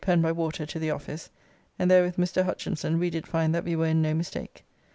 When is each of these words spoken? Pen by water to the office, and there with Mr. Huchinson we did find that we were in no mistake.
Pen 0.03 0.19
by 0.19 0.31
water 0.31 0.65
to 0.65 0.79
the 0.79 0.89
office, 0.89 1.29
and 1.77 1.91
there 1.91 2.01
with 2.01 2.17
Mr. 2.17 2.43
Huchinson 2.43 2.97
we 2.97 3.11
did 3.11 3.27
find 3.27 3.53
that 3.53 3.63
we 3.65 3.75
were 3.75 3.85
in 3.85 4.01
no 4.01 4.15
mistake. 4.15 4.65